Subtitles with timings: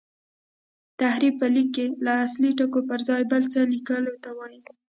[0.99, 4.61] تحریف په لیک کښي د اصلي ټکو پر ځای بل څه لیکلو ته وايي.